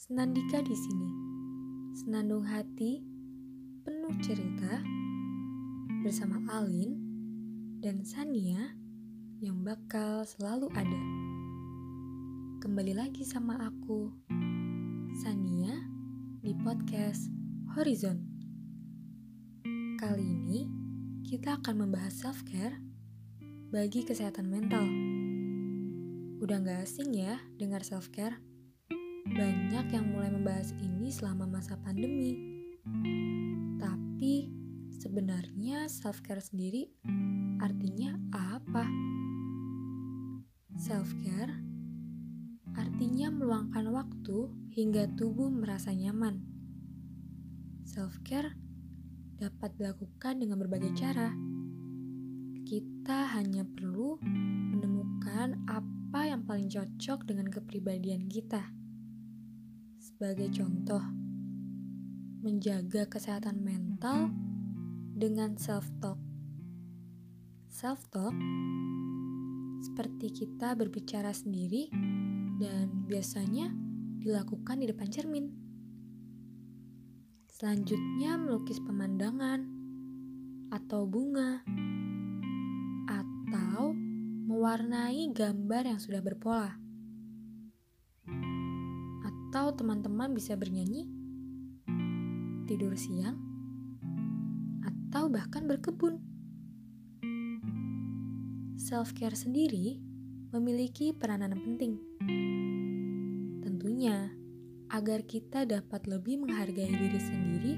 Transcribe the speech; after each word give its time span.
Senandika 0.00 0.64
di 0.64 0.72
sini, 0.72 1.10
senandung 1.92 2.48
hati, 2.48 3.04
penuh 3.84 4.16
cerita, 4.24 4.80
bersama 6.00 6.40
Alin 6.48 6.96
dan 7.84 8.00
Sania 8.08 8.72
yang 9.44 9.60
bakal 9.60 10.24
selalu 10.24 10.72
ada. 10.72 11.02
Kembali 12.64 12.96
lagi 12.96 13.20
sama 13.20 13.68
aku, 13.68 14.16
Sania, 15.20 15.76
di 16.40 16.56
podcast 16.64 17.28
Horizon. 17.76 18.16
Kali 20.00 20.24
ini 20.24 20.72
kita 21.20 21.60
akan 21.60 21.84
membahas 21.84 22.16
self-care 22.16 22.80
bagi 23.68 24.08
kesehatan 24.08 24.48
mental. 24.48 24.88
Udah 26.40 26.64
gak 26.64 26.88
asing 26.88 27.12
ya 27.12 27.36
dengar 27.60 27.84
self-care? 27.84 28.55
Banyak 29.86 30.02
yang 30.02 30.18
mulai 30.18 30.34
membahas 30.34 30.74
ini 30.82 31.14
selama 31.14 31.46
masa 31.46 31.78
pandemi. 31.78 32.34
Tapi 33.78 34.50
sebenarnya 34.90 35.86
self-care 35.86 36.42
sendiri 36.42 36.90
artinya 37.62 38.18
apa? 38.34 38.82
Self-care 40.74 41.54
artinya 42.74 43.30
meluangkan 43.30 43.86
waktu 43.94 44.50
hingga 44.74 45.06
tubuh 45.14 45.54
merasa 45.54 45.94
nyaman. 45.94 46.42
Self-care 47.86 48.58
dapat 49.38 49.70
dilakukan 49.78 50.42
dengan 50.42 50.66
berbagai 50.66 50.98
cara. 50.98 51.30
Kita 52.66 53.38
hanya 53.38 53.62
perlu 53.62 54.18
menemukan 54.74 55.62
apa 55.70 56.26
yang 56.26 56.42
paling 56.42 56.66
cocok 56.66 57.22
dengan 57.22 57.46
kepribadian 57.46 58.26
kita. 58.26 58.66
Sebagai 60.16 60.48
contoh, 60.48 61.04
menjaga 62.40 63.04
kesehatan 63.04 63.60
mental 63.60 64.32
dengan 65.12 65.60
self-talk. 65.60 66.16
Self-talk 67.68 68.32
seperti 69.84 70.32
kita 70.32 70.72
berbicara 70.72 71.36
sendiri 71.36 71.92
dan 72.56 73.04
biasanya 73.04 73.68
dilakukan 74.24 74.80
di 74.80 74.88
depan 74.88 75.12
cermin. 75.12 75.52
Selanjutnya 77.52 78.40
melukis 78.40 78.80
pemandangan 78.80 79.68
atau 80.72 81.04
bunga 81.04 81.60
atau 83.04 83.92
mewarnai 84.48 85.28
gambar 85.36 85.92
yang 85.92 86.00
sudah 86.00 86.24
berpola 86.24 86.85
atau 89.66 89.82
teman-teman 89.82 90.30
bisa 90.30 90.54
bernyanyi, 90.54 91.10
tidur 92.70 92.94
siang, 92.94 93.34
atau 94.86 95.26
bahkan 95.26 95.66
berkebun. 95.66 96.22
Self-care 98.78 99.34
sendiri 99.34 99.98
memiliki 100.54 101.10
peranan 101.10 101.58
penting. 101.58 101.98
Tentunya, 103.58 104.30
agar 104.86 105.26
kita 105.26 105.66
dapat 105.66 106.06
lebih 106.06 106.46
menghargai 106.46 106.86
diri 106.86 107.18
sendiri 107.18 107.74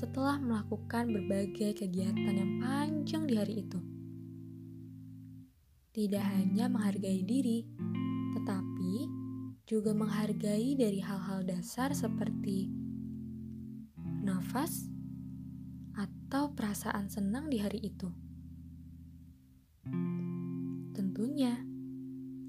setelah 0.00 0.40
melakukan 0.40 1.12
berbagai 1.12 1.84
kegiatan 1.84 2.32
yang 2.32 2.64
panjang 2.64 3.28
di 3.28 3.36
hari 3.36 3.60
itu. 3.60 3.76
Tidak 5.92 6.24
hanya 6.32 6.72
menghargai 6.72 7.20
diri, 7.28 7.68
juga 9.70 9.94
menghargai 9.94 10.74
dari 10.74 10.98
hal-hal 10.98 11.46
dasar 11.46 11.94
seperti 11.94 12.66
nafas 14.26 14.90
atau 15.94 16.50
perasaan 16.58 17.06
senang 17.06 17.46
di 17.46 17.62
hari 17.62 17.78
itu. 17.78 18.10
Tentunya, 20.90 21.54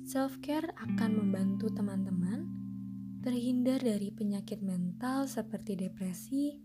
self-care 0.01 0.73
akan 0.73 1.11
membantu 1.21 1.69
teman-teman 1.69 2.49
terhindar 3.21 3.77
dari 3.77 4.09
penyakit 4.09 4.65
mental 4.65 5.29
seperti 5.29 5.77
depresi, 5.77 6.57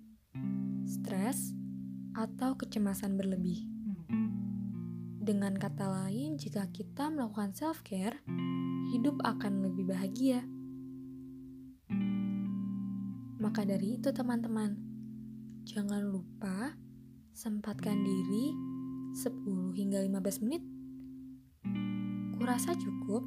stres, 0.88 1.52
atau 2.16 2.56
kecemasan 2.56 3.20
berlebih. 3.20 3.60
Dengan 5.20 5.52
kata 5.52 5.84
lain, 5.84 6.40
jika 6.40 6.64
kita 6.72 7.12
melakukan 7.12 7.52
self-care, 7.52 8.24
hidup 8.92 9.18
akan 9.24 9.66
lebih 9.66 9.90
bahagia. 9.90 10.46
Maka 13.42 13.62
dari 13.62 13.98
itu 13.98 14.10
teman-teman, 14.10 14.74
jangan 15.66 16.02
lupa 16.02 16.74
sempatkan 17.36 18.00
diri 18.00 18.54
10 19.16 19.76
hingga 19.76 20.00
15 20.02 20.44
menit. 20.44 20.62
Kurasa 22.36 22.76
cukup 22.76 23.24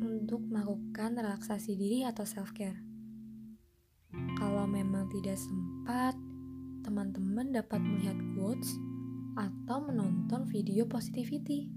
untuk 0.00 0.40
melakukan 0.48 1.16
relaksasi 1.20 1.76
diri 1.76 2.04
atau 2.08 2.24
self-care. 2.24 2.80
Kalau 4.38 4.64
memang 4.64 5.10
tidak 5.12 5.36
sempat, 5.36 6.16
teman-teman 6.84 7.52
dapat 7.52 7.80
melihat 7.80 8.16
quotes 8.36 8.76
atau 9.34 9.82
menonton 9.82 10.46
video 10.46 10.86
positivity. 10.86 11.72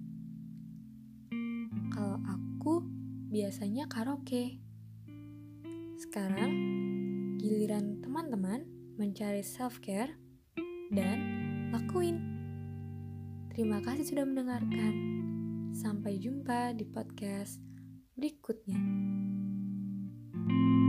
Kalau 1.90 2.22
aku 2.67 2.83
biasanya 3.31 3.88
karaoke. 3.88 4.59
Sekarang 5.95 6.51
giliran 7.39 8.03
teman-teman 8.03 8.67
mencari 9.00 9.39
self-care 9.39 10.11
dan 10.91 11.16
lakuin. 11.72 12.19
Terima 13.56 13.79
kasih 13.79 14.03
sudah 14.11 14.27
mendengarkan. 14.27 14.94
Sampai 15.72 16.19
jumpa 16.19 16.75
di 16.75 16.83
podcast 16.83 17.63
berikutnya. 18.19 18.83
thank 20.35 20.51
you 20.51 20.87